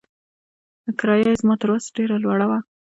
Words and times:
کرايه 0.99 1.25
يې 1.29 1.39
زما 1.41 1.53
تر 1.61 1.69
وس 1.71 1.85
ډېره 1.97 2.15
لوړه 2.23 2.45
وه. 2.49 2.59